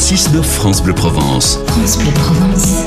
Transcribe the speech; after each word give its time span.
6-9 0.00 0.42
France 0.42 0.82
Bleu 0.82 0.94
Provence. 0.94 1.58
France 1.66 1.98
Bleu 1.98 2.10
Provence. 2.14 2.84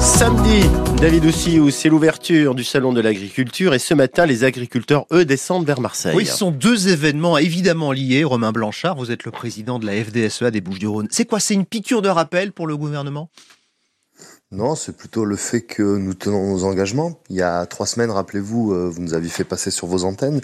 Samedi, 0.00 0.62
David 0.96 1.26
Oussiou, 1.26 1.70
c'est 1.70 1.90
l'ouverture 1.90 2.54
du 2.54 2.64
Salon 2.64 2.94
de 2.94 3.02
l'Agriculture 3.02 3.74
et 3.74 3.78
ce 3.78 3.92
matin, 3.92 4.24
les 4.24 4.42
agriculteurs, 4.42 5.04
eux, 5.12 5.26
descendent 5.26 5.66
vers 5.66 5.80
Marseille. 5.82 6.16
Oui, 6.16 6.24
ce 6.24 6.34
sont 6.34 6.50
deux 6.50 6.88
événements 6.88 7.36
évidemment 7.36 7.92
liés. 7.92 8.24
Romain 8.24 8.52
Blanchard, 8.52 8.96
vous 8.96 9.10
êtes 9.10 9.24
le 9.24 9.30
président 9.30 9.78
de 9.78 9.84
la 9.84 10.02
FDSEA 10.02 10.50
des 10.50 10.62
Bouches-du-Rhône. 10.62 11.08
C'est 11.10 11.26
quoi 11.26 11.40
C'est 11.40 11.54
une 11.54 11.66
piqûre 11.66 12.00
de 12.00 12.08
rappel 12.08 12.52
pour 12.52 12.66
le 12.66 12.78
gouvernement? 12.78 13.28
Non, 14.50 14.76
c'est 14.76 14.96
plutôt 14.96 15.26
le 15.26 15.36
fait 15.36 15.60
que 15.60 15.82
nous 15.82 16.14
tenons 16.14 16.54
nos 16.54 16.64
engagements. 16.64 17.20
Il 17.28 17.36
y 17.36 17.42
a 17.42 17.66
trois 17.66 17.86
semaines, 17.86 18.10
rappelez-vous, 18.10 18.72
euh, 18.72 18.88
vous 18.88 19.02
nous 19.02 19.12
aviez 19.12 19.28
fait 19.28 19.44
passer 19.44 19.70
sur 19.70 19.86
vos 19.86 20.04
antennes. 20.04 20.40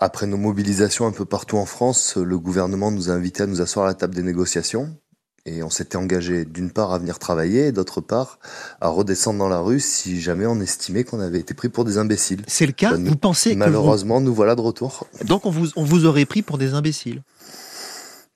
Après 0.00 0.26
nos 0.28 0.36
mobilisations 0.36 1.06
un 1.06 1.10
peu 1.12 1.24
partout 1.24 1.56
en 1.56 1.66
France, 1.66 2.16
le 2.16 2.38
gouvernement 2.38 2.92
nous 2.92 3.10
a 3.10 3.14
invités 3.14 3.42
à 3.42 3.46
nous 3.46 3.60
asseoir 3.60 3.84
à 3.86 3.88
la 3.88 3.94
table 3.94 4.14
des 4.14 4.22
négociations. 4.22 4.96
Et 5.44 5.62
on 5.62 5.70
s'était 5.70 5.96
engagé 5.96 6.44
d'une 6.44 6.70
part 6.70 6.92
à 6.92 6.98
venir 6.98 7.18
travailler 7.18 7.68
et 7.68 7.72
d'autre 7.72 8.00
part 8.00 8.38
à 8.80 8.88
redescendre 8.90 9.38
dans 9.38 9.48
la 9.48 9.60
rue 9.60 9.80
si 9.80 10.20
jamais 10.20 10.46
on 10.46 10.60
estimait 10.60 11.04
qu'on 11.04 11.20
avait 11.20 11.40
été 11.40 11.54
pris 11.54 11.68
pour 11.70 11.84
des 11.84 11.96
imbéciles. 11.98 12.42
C'est 12.46 12.66
le 12.66 12.72
cas 12.72 12.96
nous- 12.96 13.10
Vous 13.10 13.16
pensez 13.16 13.54
que 13.54 13.58
Malheureusement, 13.58 14.20
nous 14.20 14.34
voilà 14.34 14.54
de 14.54 14.60
retour. 14.60 15.06
vous- 15.20 15.24
Donc 15.26 15.46
on 15.46 15.50
vous, 15.50 15.68
on 15.74 15.84
vous 15.84 16.04
aurait 16.04 16.26
pris 16.26 16.42
pour 16.42 16.58
des 16.58 16.74
imbéciles 16.74 17.22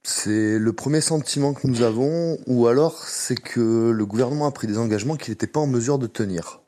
C'est 0.04 0.58
le 0.58 0.72
premier 0.72 1.00
sentiment 1.02 1.52
que 1.54 1.66
nous 1.66 1.82
avons, 1.82 2.38
ou 2.46 2.66
alors 2.66 3.04
c'est 3.06 3.36
que 3.36 3.90
le 3.90 4.06
gouvernement 4.06 4.46
a 4.46 4.50
pris 4.50 4.66
des 4.66 4.78
engagements 4.78 5.16
qu'il 5.16 5.30
n'était 5.32 5.46
pas 5.46 5.60
en 5.60 5.66
mesure 5.68 5.98
de 5.98 6.06
tenir. 6.08 6.61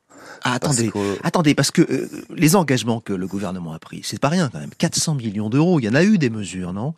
Ah, 0.47 0.59
Parce 0.61 0.75
attendez, 0.79 0.91
que- 0.91 1.19
attendez, 1.27 1.55
parce 1.55 1.71
que 1.71 1.83
euh, 1.83 2.09
les 2.31 2.55
engagements 2.55 3.01
que 3.01 3.13
le 3.15 3.27
gouvernement 3.27 3.73
a 3.73 3.79
pris, 3.79 4.03
c'est 4.05 4.21
pas 4.21 4.29
rien 4.29 4.51
quand 4.51 4.61
même. 4.61 4.71
400 4.77 5.15
millions 5.15 5.49
d'euros, 5.49 5.81
il 5.81 5.85
y 5.85 5.89
en 5.89 5.95
a 5.95 6.05
eu 6.05 6.19
des 6.19 6.29
mesures, 6.31 6.73
non? 6.75 6.95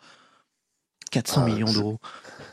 400 1.13 1.43
Ah, 1.43 1.45
millions 1.47 1.67
je- 1.69 1.75
d'euros. 1.75 1.99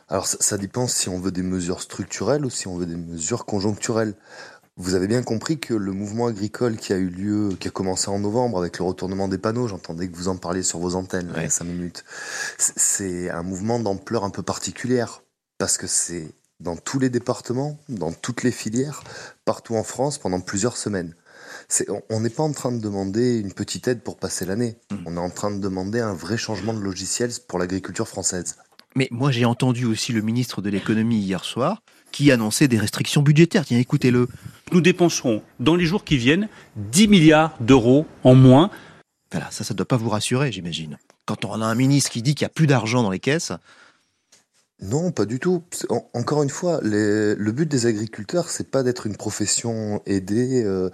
Alors 0.07 0.27
ça, 0.27 0.37
ça 0.39 0.57
dépend 0.57 0.87
si 0.87 1.09
on 1.09 1.19
veut 1.19 1.31
des 1.31 1.41
mesures 1.41 1.81
structurelles 1.81 2.45
ou 2.45 2.49
si 2.49 2.67
on 2.67 2.77
veut 2.77 2.85
des 2.85 2.95
mesures 2.95 3.45
conjoncturelles. 3.45 4.15
Vous 4.77 4.93
avez 4.95 5.07
bien 5.07 5.21
compris 5.23 5.59
que 5.59 5.73
le 5.73 5.91
mouvement 5.91 6.27
agricole 6.27 6.77
qui 6.77 6.93
a 6.93 6.97
eu 6.97 7.09
lieu, 7.09 7.49
qui 7.59 7.67
a 7.67 7.71
commencé 7.71 8.09
en 8.09 8.19
novembre 8.19 8.57
avec 8.57 8.77
le 8.79 8.85
retournement 8.85 9.27
des 9.27 9.37
panneaux, 9.37 9.67
j'entendais 9.67 10.07
que 10.09 10.15
vous 10.15 10.27
en 10.29 10.37
parliez 10.37 10.63
sur 10.63 10.79
vos 10.79 10.95
antennes 10.95 11.27
il 11.31 11.35
y 11.37 11.39
Ouais. 11.41 11.45
a 11.45 11.49
cinq 11.49 11.65
minutes, 11.65 12.03
c'est 12.57 13.29
un 13.29 13.43
mouvement 13.43 13.79
d'ampleur 13.79 14.23
un 14.23 14.29
peu 14.31 14.41
particulière 14.43 15.21
parce 15.59 15.77
que 15.77 15.85
c'est 15.87 16.27
dans 16.63 16.75
tous 16.77 16.97
les 16.99 17.09
départements, 17.09 17.77
dans 17.89 18.13
toutes 18.13 18.43
les 18.43 18.51
filières, 18.51 19.03
partout 19.45 19.75
en 19.75 19.83
France 19.83 20.17
pendant 20.17 20.39
plusieurs 20.39 20.77
semaines. 20.77 21.13
On- 22.09 22.19
n'est 22.19 22.29
pas 22.29 22.43
en 22.43 22.51
train 22.51 22.71
de 22.71 22.79
demander 22.79 23.37
une 23.37 23.53
petite 23.53 23.87
aide 23.87 24.01
pour 24.01 24.17
passer 24.17 24.45
l'année. 24.45 24.77
Mhm. 24.91 25.03
On 25.05 25.15
est 25.17 25.19
en 25.19 25.29
train 25.29 25.51
de 25.51 25.59
demander 25.59 25.99
un 25.99 26.13
vrai 26.13 26.37
changement 26.37 26.73
de 26.73 26.79
logiciel 26.79 27.31
pour 27.47 27.59
l'agriculture 27.59 28.07
française. 28.07 28.55
Mais 28.95 29.07
moi 29.11 29.31
j'ai 29.31 29.45
entendu 29.45 29.85
aussi 29.85 30.13
le 30.13 30.21
ministre 30.21 30.61
de 30.61 30.69
l'économie 30.69 31.19
hier 31.19 31.43
soir 31.43 31.81
qui 32.11 32.31
annonçait 32.31 32.67
des 32.67 32.77
restrictions 32.77 33.21
budgétaires. 33.23 33.65
Tiens, 33.65 33.79
écoutez-le. 33.79 34.27
Nous 34.71 34.81
dépenserons 34.81 35.41
dans 35.59 35.75
les 35.75 35.85
jours 35.85 36.03
qui 36.03 36.17
viennent 36.17 36.47
10 36.75 37.07
milliards 37.07 37.55
d'euros 37.59 38.05
en 38.23 38.35
moins. 38.35 38.69
Voilà, 39.31 39.49
ça, 39.51 39.63
ça 39.63 39.73
ne 39.73 39.77
doit 39.77 39.87
pas 39.87 39.97
vous 39.97 40.09
rassurer, 40.09 40.51
j'imagine. 40.51 40.99
Quand 41.25 41.43
on 41.43 41.59
a 41.61 41.65
un 41.65 41.75
ministre 41.75 42.11
qui 42.11 42.21
dit 42.21 42.35
qu'il 42.35 42.45
n'y 42.45 42.51
a 42.51 42.53
plus 42.53 42.67
d'argent 42.67 43.01
dans 43.01 43.09
les 43.09 43.19
caisses, 43.19 43.51
Non, 44.81 45.11
pas 45.11 45.25
du 45.25 45.39
tout. 45.39 45.63
En- 45.89 46.09
encore 46.13 46.43
une 46.43 46.49
fois, 46.49 46.79
les- 46.83 47.35
le 47.35 47.51
but 47.51 47.69
des 47.69 47.85
agriculteurs, 47.85 48.49
c'est 48.49 48.69
pas 48.69 48.83
d'être 48.83 49.07
une 49.07 49.15
profession 49.15 50.01
aidée 50.05 50.63
euh, 50.65 50.89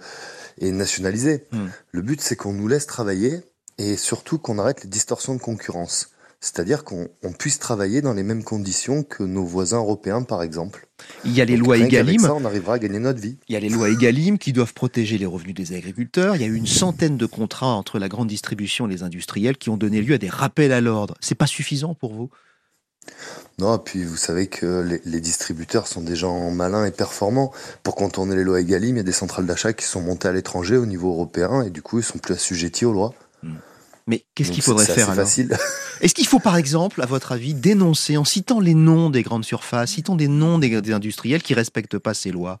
et 0.58 0.70
nationalisée. 0.70 1.44
Hmm. 1.52 1.66
Le 1.90 2.02
but, 2.02 2.20
c'est 2.20 2.36
qu'on 2.36 2.52
nous 2.52 2.68
laisse 2.68 2.86
travailler 2.86 3.40
et 3.78 3.96
surtout 3.96 4.38
qu'on 4.38 4.58
arrête 4.58 4.84
les 4.84 4.90
distorsions 4.90 5.34
de 5.34 5.40
concurrence. 5.40 6.10
C'est-à-dire 6.42 6.84
qu'on 6.84 7.08
on 7.22 7.32
puisse 7.32 7.58
travailler 7.58 8.00
dans 8.00 8.14
les 8.14 8.22
mêmes 8.22 8.44
conditions 8.44 9.02
que 9.02 9.22
nos 9.24 9.44
voisins 9.44 9.76
européens, 9.78 10.22
par 10.22 10.42
exemple. 10.42 10.86
il 11.26 11.32
y 11.34 11.40
a 11.42 11.44
les 11.44 11.56
Donc, 11.56 11.66
lois 11.66 11.74
rien 11.76 11.88
qu'avec 11.88 12.14
Egalim. 12.14 12.20
ça, 12.20 12.34
on 12.34 12.44
arrivera 12.46 12.74
à 12.74 12.78
gagner 12.78 12.98
notre 12.98 13.20
vie. 13.20 13.36
Il 13.48 13.52
y 13.52 13.56
a 13.56 13.60
les 13.60 13.68
lois 13.68 13.90
Egalim 13.90 14.38
qui 14.38 14.52
doivent 14.54 14.72
protéger 14.72 15.18
les 15.18 15.26
revenus 15.26 15.54
des 15.54 15.74
agriculteurs. 15.76 16.36
Il 16.36 16.40
y 16.40 16.44
a 16.44 16.48
eu 16.48 16.54
une 16.54 16.66
centaine 16.66 17.18
de 17.18 17.26
contrats 17.26 17.74
entre 17.74 17.98
la 17.98 18.08
grande 18.08 18.28
distribution 18.28 18.86
et 18.86 18.90
les 18.90 19.02
industriels 19.02 19.58
qui 19.58 19.68
ont 19.68 19.76
donné 19.76 20.00
lieu 20.00 20.14
à 20.14 20.18
des 20.18 20.30
rappels 20.30 20.72
à 20.72 20.80
l'ordre. 20.80 21.14
C'est 21.20 21.34
pas 21.34 21.46
suffisant 21.46 21.94
pour 21.94 22.14
vous? 22.14 22.30
Non, 23.58 23.78
puis 23.78 24.04
vous 24.04 24.16
savez 24.16 24.46
que 24.46 24.80
les, 24.80 25.00
les 25.04 25.20
distributeurs 25.20 25.86
sont 25.86 26.00
des 26.00 26.16
gens 26.16 26.50
malins 26.50 26.86
et 26.86 26.90
performants. 26.90 27.52
Pour 27.82 27.94
contourner 27.94 28.34
les 28.34 28.44
lois 28.44 28.60
Egalim, 28.60 28.96
il 28.96 28.98
y 28.98 29.00
a 29.00 29.04
des 29.04 29.12
centrales 29.12 29.46
d'achat 29.46 29.72
qui 29.72 29.84
sont 29.84 30.00
montées 30.00 30.28
à 30.28 30.32
l'étranger 30.32 30.76
au 30.76 30.86
niveau 30.86 31.10
européen 31.10 31.62
et 31.62 31.70
du 31.70 31.82
coup, 31.82 31.98
ils 31.98 32.04
sont 32.04 32.18
plus 32.18 32.34
assujettis 32.34 32.86
aux 32.86 32.92
lois. 32.92 33.14
Mais 34.06 34.24
qu'est-ce 34.34 34.50
qu'il 34.50 34.62
faudrait 34.62 34.86
faire 34.86 35.10
alors? 35.10 35.28
Est-ce 36.00 36.14
qu'il 36.14 36.26
faut 36.26 36.40
par 36.40 36.56
exemple, 36.56 37.02
à 37.02 37.06
votre 37.06 37.32
avis, 37.32 37.54
dénoncer 37.54 38.16
en 38.16 38.24
citant 38.24 38.58
les 38.58 38.74
noms 38.74 39.10
des 39.10 39.22
grandes 39.22 39.44
surfaces, 39.44 39.90
citant 39.90 40.16
des 40.16 40.28
noms 40.28 40.58
des, 40.58 40.80
des 40.80 40.92
industriels 40.92 41.42
qui 41.42 41.54
respectent 41.54 41.98
pas 41.98 42.14
ces 42.14 42.30
lois 42.30 42.60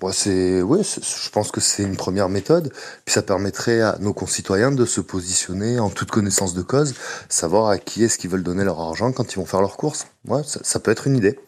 Bon, 0.00 0.10
c'est, 0.12 0.60
je 0.60 1.30
pense 1.30 1.50
que 1.52 1.60
c'est 1.60 1.82
une 1.82 1.96
première 1.96 2.30
méthode. 2.30 2.72
Puis 3.04 3.12
ça 3.12 3.20
permettrait 3.20 3.82
à 3.82 3.98
nos 4.00 4.14
concitoyens 4.14 4.72
de 4.72 4.86
se 4.86 5.02
positionner 5.02 5.78
en 5.78 5.90
toute 5.90 6.10
connaissance 6.10 6.54
de 6.54 6.62
cause, 6.62 6.94
savoir 7.28 7.68
à 7.68 7.76
qui 7.78 8.02
est-ce 8.02 8.16
qu'ils 8.16 8.30
veulent 8.30 8.42
donner 8.42 8.64
leur 8.64 8.80
argent 8.80 9.12
quand 9.12 9.30
ils 9.30 9.36
vont 9.36 9.44
faire 9.44 9.60
leurs 9.60 9.76
courses. 9.76 10.06
Ouais, 10.26 10.42
ça, 10.44 10.60
ça 10.62 10.80
peut 10.80 10.90
être 10.90 11.06
une 11.06 11.16
idée. 11.18 11.38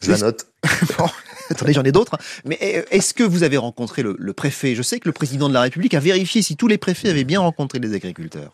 Je 0.00 0.06
Juste- 0.06 0.22
la 0.22 0.26
note. 0.26 0.46
Attendez, 1.50 1.72
j'en 1.72 1.84
ai 1.84 1.92
d'autres. 1.92 2.16
Mais 2.44 2.58
euh, 2.62 2.82
est-ce 2.90 3.14
que 3.14 3.22
vous 3.22 3.42
avez 3.44 3.56
rencontré 3.56 4.02
le, 4.02 4.16
le 4.18 4.32
préfet? 4.32 4.74
Je 4.74 4.82
sais 4.82 4.98
que 4.98 5.08
le 5.08 5.12
président 5.12 5.48
de 5.48 5.54
la 5.54 5.60
République 5.62 5.94
a 5.94 6.00
vérifié 6.00 6.42
si 6.42 6.56
tous 6.56 6.68
les 6.68 6.78
préfets 6.78 7.10
avaient 7.10 7.24
bien 7.24 7.40
rencontré 7.40 7.78
les 7.78 7.94
agriculteurs. 7.94 8.52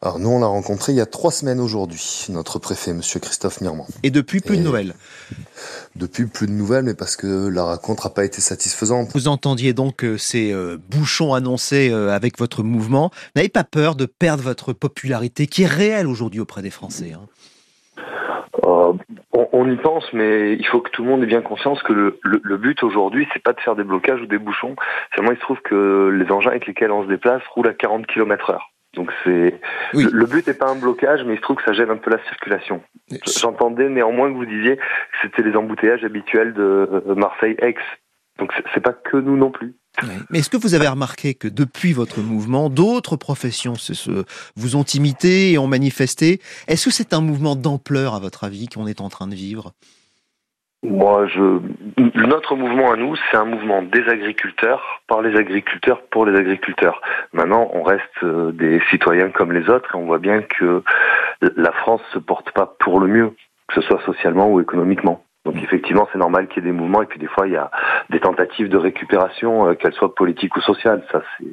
Alors 0.00 0.20
nous, 0.20 0.28
on 0.28 0.38
l'a 0.38 0.46
rencontré 0.46 0.92
il 0.92 0.94
y 0.94 1.00
a 1.00 1.06
trois 1.06 1.32
semaines 1.32 1.58
aujourd'hui, 1.58 2.26
notre 2.30 2.60
préfet, 2.60 2.92
Monsieur 2.92 3.18
Christophe 3.18 3.60
Mirmand. 3.60 3.86
Et 4.04 4.10
depuis, 4.10 4.38
plus 4.38 4.56
de 4.56 4.62
nouvelles. 4.62 4.94
Depuis, 5.96 6.26
plus 6.26 6.46
de 6.46 6.52
nouvelles, 6.52 6.84
mais 6.84 6.94
parce 6.94 7.16
que 7.16 7.48
la 7.48 7.64
rencontre 7.64 8.06
n'a 8.06 8.14
pas 8.14 8.24
été 8.24 8.40
satisfaisante. 8.40 9.08
Vous 9.12 9.26
entendiez 9.26 9.72
donc 9.72 10.04
euh, 10.04 10.16
ces 10.16 10.52
euh, 10.52 10.78
bouchons 10.88 11.34
annoncés 11.34 11.90
euh, 11.90 12.14
avec 12.14 12.38
votre 12.38 12.62
mouvement. 12.62 13.10
N'avez 13.34 13.48
pas 13.48 13.64
peur 13.64 13.96
de 13.96 14.06
perdre 14.06 14.44
votre 14.44 14.72
popularité 14.72 15.48
qui 15.48 15.64
est 15.64 15.66
réelle 15.66 16.06
aujourd'hui 16.06 16.38
auprès 16.38 16.62
des 16.62 16.70
Français 16.70 17.14
hein? 17.14 17.26
Euh, 18.64 18.92
on, 19.32 19.48
on 19.52 19.70
y 19.70 19.76
pense, 19.76 20.04
mais 20.12 20.54
il 20.54 20.66
faut 20.66 20.80
que 20.80 20.90
tout 20.90 21.02
le 21.02 21.08
monde 21.08 21.22
ait 21.22 21.26
bien 21.26 21.42
conscience 21.42 21.82
que 21.82 21.92
le, 21.92 22.20
le, 22.22 22.40
le 22.42 22.56
but 22.56 22.82
aujourd'hui, 22.82 23.26
c'est 23.32 23.42
pas 23.42 23.52
de 23.52 23.60
faire 23.60 23.74
des 23.74 23.84
blocages 23.84 24.20
ou 24.20 24.26
des 24.26 24.38
bouchons. 24.38 24.76
Seulement, 25.16 25.32
il 25.32 25.36
se 25.36 25.42
trouve 25.42 25.60
que 25.62 26.10
les 26.10 26.30
engins 26.30 26.50
avec 26.50 26.66
lesquels 26.66 26.92
on 26.92 27.02
se 27.02 27.08
déplace 27.08 27.42
roulent 27.54 27.68
à 27.68 27.74
40 27.74 28.06
km 28.06 28.50
heure. 28.50 28.70
Donc 28.94 29.10
c'est 29.24 29.60
Oui. 29.94 30.06
le, 30.10 30.26
but 30.26 30.46
n'est 30.46 30.54
pas 30.54 30.70
un 30.70 30.76
blocage, 30.76 31.20
mais 31.24 31.34
il 31.34 31.36
se 31.36 31.42
trouve 31.42 31.56
que 31.56 31.64
ça 31.64 31.72
gêne 31.72 31.90
un 31.90 31.96
peu 31.98 32.10
la 32.10 32.22
circulation. 32.24 32.82
J'entendais 33.40 33.88
néanmoins 33.88 34.30
que 34.30 34.34
vous 34.36 34.46
disiez 34.46 34.76
que 34.76 34.82
c'était 35.22 35.42
les 35.42 35.54
embouteillages 35.56 36.04
habituels 36.04 36.54
de 36.54 36.62
euh, 37.06 37.14
Marseille-Aix. 37.14 37.76
Donc 38.38 38.52
c'est- 38.74 38.80
pas 38.80 38.92
que 38.92 39.16
nous 39.16 39.36
non 39.36 39.50
plus. 39.50 39.74
Mais 40.30 40.38
est-ce 40.38 40.48
que 40.50 40.56
vous 40.56 40.74
avez 40.74 40.86
remarqué 40.86 41.34
que 41.34 41.48
depuis 41.48 41.92
votre 41.92 42.20
mouvement, 42.20 42.70
d'autres 42.70 43.16
professions 43.16 43.74
se, 43.74 43.94
se- 43.94 44.24
vous 44.56 44.76
ont 44.76 44.84
imité 44.84 45.52
et 45.52 45.58
ont 45.58 45.66
manifesté? 45.66 46.40
Est-ce 46.68 46.84
que 46.86 46.90
c'est 46.92 47.12
un 47.12 47.20
mouvement 47.20 47.56
d'ampleur, 47.56 48.14
à 48.14 48.20
votre 48.20 48.44
avis, 48.44 48.68
qu'on 48.68 48.86
est 48.86 49.00
en 49.00 49.08
train 49.08 49.26
de 49.26 49.34
vivre? 49.34 49.72
Moi, 50.84 51.26
je 51.26 51.60
notre 52.14 52.54
mouvement 52.54 52.92
à 52.92 52.96
nous, 52.96 53.16
c'est 53.16 53.36
un 53.36 53.44
mouvement 53.44 53.82
des 53.82 54.06
agriculteurs, 54.08 55.02
par 55.08 55.22
les 55.22 55.36
agriculteurs, 55.36 56.02
pour 56.10 56.24
les 56.24 56.38
agriculteurs. 56.38 57.00
Maintenant, 57.32 57.68
on 57.72 57.82
reste 57.82 58.02
euh, 58.22 58.52
des 58.52 58.80
citoyens 58.90 59.30
comme 59.30 59.52
les 59.52 59.68
autres 59.68 59.94
et 59.94 59.98
on 59.98 60.06
voit 60.06 60.20
bien 60.20 60.42
que 60.42 60.82
la 61.56 61.72
France 61.72 62.00
se 62.12 62.18
porte 62.18 62.52
pas 62.52 62.76
pour 62.78 63.00
le 63.00 63.08
mieux, 63.08 63.34
que 63.66 63.80
ce 63.80 63.80
soit 63.80 64.00
socialement 64.04 64.48
ou 64.50 64.60
économiquement. 64.60 65.24
Donc 65.44 65.56
effectivement, 65.62 66.06
c'est 66.12 66.18
normal 66.18 66.46
qu'il 66.46 66.62
y 66.62 66.66
ait 66.66 66.70
des 66.70 66.78
mouvements 66.78 67.02
et 67.02 67.06
puis 67.06 67.18
des 67.18 67.26
fois 67.26 67.46
il 67.46 67.54
y 67.54 67.56
a 67.56 67.70
des 68.10 68.20
tentatives 68.20 68.68
de 68.68 68.76
récupération, 68.76 69.68
euh, 69.68 69.74
qu'elles 69.74 69.94
soient 69.94 70.14
politiques 70.14 70.54
ou 70.56 70.60
sociales. 70.60 71.02
Ça, 71.10 71.22
c'est 71.38 71.46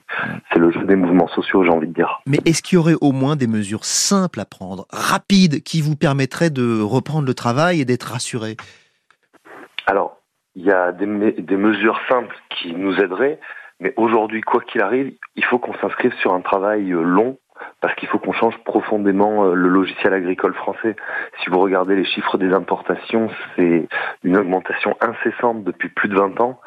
c'est 0.52 0.60
le 0.60 0.70
jeu 0.72 0.84
des 0.84 0.96
mouvements 0.96 1.30
sociaux, 1.30 1.64
j'ai 1.64 1.70
envie 1.70 1.88
de 1.88 1.94
dire. 1.94 2.20
Mais 2.28 2.40
est-ce 2.46 2.62
qu'il 2.62 2.76
y 2.76 2.80
aurait 2.80 2.96
au 3.02 3.12
moins 3.12 3.36
des 3.36 3.48
mesures 3.48 3.86
simples 3.86 4.40
à 4.40 4.46
prendre, 4.46 4.86
rapides, 4.92 5.64
qui 5.64 5.82
vous 5.82 5.96
permettraient 5.96 6.50
de 6.50 6.82
reprendre 6.82 7.26
le 7.26 7.34
travail 7.34 7.82
et 7.82 7.86
d'être 7.86 8.12
rassuré 8.12 8.58
Alors, 9.88 10.18
il 10.56 10.64
y 10.66 10.72
a 10.72 10.92
des, 10.92 11.06
me- 11.06 11.32
des 11.32 11.58
mesures 11.58 12.00
simples 12.08 12.36
qui 12.50 12.74
nous 12.74 12.98
aideraient, 13.00 13.40
mais 13.80 13.94
aujourd'hui, 13.98 14.42
quoi 14.42 14.62
qu'il 14.62 14.82
arrive, 14.82 15.14
il 15.36 15.46
faut 15.46 15.60
qu'on 15.60 15.74
s'inscrive 15.76 16.14
sur 16.16 16.34
un 16.34 16.42
travail 16.42 16.92
euh, 16.92 17.02
long, 17.02 17.38
parce 17.82 17.94
qu'il 17.96 18.08
faut 18.08 18.20
qu'on 18.20 18.34
change 18.34 18.58
profondément 18.64 19.46
euh, 19.46 19.54
le 19.54 19.68
logiciel 19.70 20.14
agricole 20.14 20.54
français. 20.54 20.96
Si 21.44 21.50
vous 21.50 21.60
regardez 21.60 21.96
les 21.96 22.06
chiffres 22.06 22.38
des 22.38 22.54
importations, 22.54 23.30
c'est 23.56 23.88
une 24.24 24.38
augmentation 24.38 24.96
incessante 25.02 25.64
depuis 25.64 25.90
plus 25.90 26.10
de 26.10 26.16
20 26.16 26.40
ans. 26.42 26.60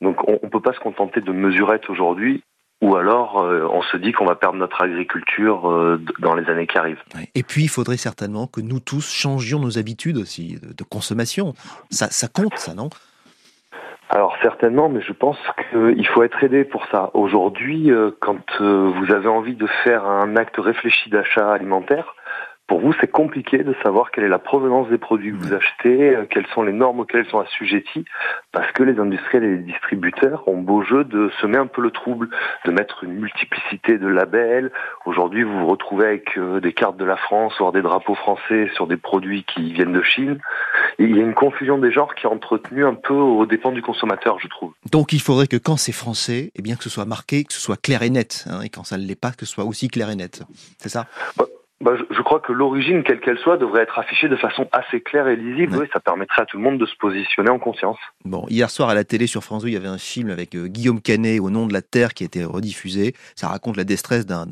Donc 0.00 0.26
on 0.28 0.38
ne 0.42 0.48
peut 0.48 0.60
pas 0.60 0.72
se 0.72 0.80
contenter 0.80 1.20
de 1.20 1.32
mesurettes 1.32 1.88
aujourd'hui, 1.88 2.42
ou 2.84 2.96
alors 2.96 3.40
euh, 3.40 3.66
on 3.72 3.80
se 3.80 3.96
dit 3.96 4.12
qu'on 4.12 4.26
va 4.26 4.34
perdre 4.34 4.58
notre 4.58 4.82
agriculture 4.82 5.70
euh, 5.70 5.98
dans 6.18 6.34
les 6.34 6.50
années 6.50 6.66
qui 6.66 6.76
arrivent. 6.76 7.02
Et 7.34 7.42
puis, 7.42 7.62
il 7.62 7.68
faudrait 7.68 7.96
certainement 7.96 8.46
que 8.46 8.60
nous 8.60 8.78
tous 8.78 9.10
changions 9.10 9.58
nos 9.58 9.78
habitudes 9.78 10.18
aussi 10.18 10.58
de, 10.60 10.84
consommation. 10.84 11.54
Ça, 11.90 12.08
ça 12.10 12.28
compte, 12.28 12.58
ça, 12.58 12.74
non? 12.74 12.90
Alors 14.10 14.36
certainement, 14.42 14.90
mais 14.90 15.00
je 15.00 15.14
pense 15.14 15.38
qu'il 15.70 16.06
faut 16.08 16.22
être 16.22 16.44
aidé 16.44 16.64
pour 16.64 16.86
ça. 16.92 17.10
Aujourd'hui, 17.14 17.90
euh, 17.90 18.10
quand 18.20 18.60
vous 18.60 19.10
avez 19.10 19.28
envie 19.28 19.56
de 19.56 19.66
faire 19.82 20.04
un 20.04 20.36
acte 20.36 20.56
réfléchi 20.58 21.08
d'achat 21.08 21.52
alimentaire, 21.52 22.14
pour 22.66 22.80
vous, 22.80 22.94
c'est 23.00 23.10
compliqué 23.10 23.58
de 23.58 23.74
savoir 23.82 24.10
quelle 24.10 24.24
est 24.24 24.28
la 24.28 24.38
provenance 24.38 24.88
des 24.88 24.96
produits 24.96 25.32
que 25.32 25.36
vous 25.36 25.52
achetez, 25.52 26.16
euh, 26.16 26.24
quelles 26.28 26.46
sont 26.54 26.62
les 26.62 26.72
normes 26.72 27.00
auxquelles 27.00 27.24
ils 27.26 27.30
sont 27.30 27.40
assujettis, 27.40 28.06
parce 28.52 28.72
que 28.72 28.82
les 28.82 28.98
industriels 28.98 29.44
et 29.44 29.56
les 29.56 29.62
distributeurs 29.62 30.48
ont 30.48 30.58
beau 30.58 30.82
jeu 30.82 31.04
de 31.04 31.30
semer 31.40 31.58
un 31.58 31.66
peu 31.66 31.82
le 31.82 31.90
trouble, 31.90 32.30
de 32.64 32.70
mettre 32.70 33.04
une 33.04 33.14
multiplicité 33.14 33.98
de 33.98 34.06
labels. 34.06 34.72
Aujourd'hui, 35.04 35.42
vous 35.42 35.58
vous 35.58 35.66
retrouvez 35.66 36.06
avec 36.06 36.38
euh, 36.38 36.60
des 36.60 36.72
cartes 36.72 36.96
de 36.96 37.04
la 37.04 37.16
France, 37.16 37.52
voire 37.58 37.72
des 37.72 37.82
drapeaux 37.82 38.14
français 38.14 38.70
sur 38.74 38.86
des 38.86 38.96
produits 38.96 39.44
qui 39.44 39.72
viennent 39.72 39.92
de 39.92 40.02
Chine. 40.02 40.38
Et 40.98 41.04
il 41.04 41.16
y 41.16 41.20
a 41.20 41.22
une 41.22 41.34
confusion 41.34 41.76
des 41.76 41.92
genres 41.92 42.14
qui 42.14 42.26
est 42.26 42.30
entretenue 42.30 42.86
un 42.86 42.94
peu 42.94 43.14
aux 43.14 43.44
dépens 43.44 43.72
du 43.72 43.82
consommateur, 43.82 44.38
je 44.40 44.48
trouve. 44.48 44.72
Donc 44.90 45.12
il 45.12 45.20
faudrait 45.20 45.48
que 45.48 45.56
quand 45.56 45.76
c'est 45.76 45.92
français, 45.92 46.50
eh 46.54 46.62
bien 46.62 46.76
que 46.76 46.84
ce 46.84 46.90
soit 46.90 47.04
marqué, 47.04 47.44
que 47.44 47.52
ce 47.52 47.60
soit 47.60 47.80
clair 47.80 48.02
et 48.02 48.10
net, 48.10 48.46
hein, 48.48 48.62
et 48.62 48.70
quand 48.70 48.84
ça 48.84 48.96
ne 48.96 49.04
l'est 49.04 49.20
pas, 49.20 49.32
que 49.32 49.44
ce 49.44 49.52
soit 49.52 49.64
aussi 49.64 49.88
clair 49.88 50.08
et 50.08 50.16
net. 50.16 50.42
C'est 50.78 50.88
ça? 50.88 51.06
Bah, 51.36 51.44
bah, 51.80 51.92
je, 51.96 52.22
crois 52.22 52.40
que 52.40 52.52
l'origine, 52.52 53.02
quelle 53.02 53.20
qu'elle 53.20 53.38
soit, 53.38 53.56
devrait 53.56 53.82
être 53.82 53.98
affichée 53.98 54.28
de 54.28 54.36
façon 54.36 54.68
assez 54.72 55.00
claire 55.00 55.26
et 55.28 55.36
lisible. 55.36 55.86
Ça 55.92 56.00
permettrait 56.00 56.42
à 56.42 56.46
tout 56.46 56.56
le 56.56 56.62
monde 56.62 56.78
de 56.78 56.86
se 56.86 56.94
positionner 56.96 57.50
en 57.50 57.58
conscience. 57.58 57.98
Bon, 58.24 58.46
hier 58.48 58.70
soir 58.70 58.88
à 58.88 58.94
la 58.94 59.04
télé 59.04 59.26
sur 59.26 59.42
France 59.42 59.62
2, 59.62 59.68
il 59.68 59.74
y 59.74 59.76
avait 59.76 59.88
un 59.88 59.98
film 59.98 60.30
avec 60.30 60.54
euh, 60.54 60.68
Guillaume 60.68 61.00
Canet 61.00 61.40
au 61.40 61.50
nom 61.50 61.66
de 61.66 61.72
la 61.72 61.82
terre 61.82 62.14
qui 62.14 62.22
a 62.22 62.26
été 62.26 62.44
rediffusé. 62.44 63.14
Ça 63.34 63.48
raconte 63.48 63.76
la 63.76 63.84
détresse 63.84 64.24
d'un 64.24 64.46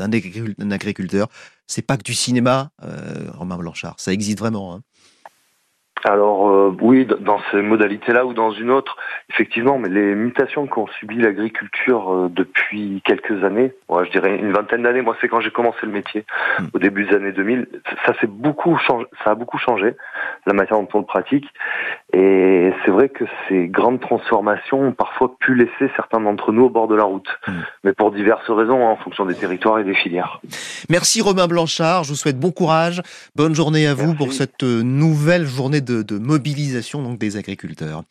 agriculteur. 0.73 1.29
C'est 1.67 1.87
pas 1.87 1.97
que 1.97 2.03
du 2.03 2.15
cinéma, 2.15 2.71
euh, 2.83 3.31
Romain 3.33 3.57
Blanchard. 3.57 3.95
Ça 3.99 4.13
existe 4.13 4.39
vraiment. 4.39 4.75
Hein. 4.75 4.83
Alors 6.05 6.51
euh, 6.51 6.77
oui, 6.81 7.07
dans 7.21 7.41
ces 7.51 7.63
modalités-là 7.63 8.27
ou 8.27 8.35
dans 8.35 8.51
une 8.51 8.71
autre, 8.71 8.97
effectivement, 9.31 9.79
mais 9.79 9.89
les 9.89 10.15
mutations 10.15 10.67
qu'ont 10.67 10.89
subi 10.99 11.17
l'agriculture 11.17 12.13
euh, 12.13 12.29
depuis 12.29 13.03
quelques 13.05 13.45
années, 13.45 13.73
je 13.89 14.11
dirais 14.11 14.37
une 14.37 14.53
vingtaine 14.53 14.83
d'années, 14.83 15.03
moi 15.03 15.17
c'est 15.21 15.29
quand 15.29 15.41
j'ai 15.41 15.51
commencé 15.51 15.79
le 15.83 15.93
métier, 15.93 16.25
hmm. 16.59 16.65
au 16.73 16.79
début 16.79 17.05
des 17.05 17.15
années 17.15 17.33
2000, 17.33 17.69
ça 18.05 18.15
s'est 18.21 18.27
beaucoup 18.27 18.77
changé, 18.79 19.07
ça 19.23 19.31
a 19.31 19.35
beaucoup 19.35 19.59
changé, 19.59 19.95
la 20.47 20.53
matière 20.53 20.79
dont 20.79 20.89
on 20.95 20.99
le 20.99 21.05
pratique, 21.05 21.47
et 22.13 22.73
c'est 22.85 22.91
vrai 22.91 23.09
que 23.09 23.25
ces 23.49 23.69
grandes 23.69 24.01
transformations 24.01 24.81
ont 24.81 24.93
parfois 24.93 25.35
pu 25.39 25.55
laisser 25.55 25.91
certains 25.97 26.21
d'entre 26.21 26.53
nous 26.53 26.65
au 26.65 26.71
bord 26.71 26.89
de 26.89 26.97
la 26.97 27.05
route, 27.05 27.29
hmm. 27.47 27.53
mais 27.85 27.93
pour 27.93 28.11
diverses 28.11 28.51
raisons, 28.51 28.87
hein, 28.87 28.91
en 28.91 28.97
fonction 28.97 29.25
des 29.25 29.35
territoires 29.35 29.79
et 29.79 29.85
des 29.85 29.95
filières. 29.95 30.41
Merci 30.91 31.21
Romain 31.23 31.47
Blanchard, 31.47 32.05
je 32.05 32.11
vous 32.11 32.17
souhaite 32.17 32.39
bon 32.39 32.51
courage, 32.51 33.03
bonne 33.37 33.55
journée 33.55 33.87
à 33.87 33.95
vous 33.95 34.15
pour 34.15 34.33
cette 34.33 34.63
euh, 34.63 34.83
nouvelle 34.83 35.47
journée 35.47 35.81
de 35.81 35.93
de, 36.01 36.19
mobilisation 36.19 37.03
donc 37.03 37.19
des 37.19 37.37
agriculteurs. 37.37 38.03